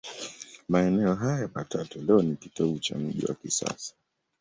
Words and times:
Maeneo 0.69 1.15
hayo 1.15 1.49
matatu 1.55 2.01
leo 2.01 2.21
ni 2.21 2.35
kitovu 2.35 2.79
cha 2.79 2.97
mji 2.97 3.25
wa 3.25 3.33
kisasa. 3.35 3.93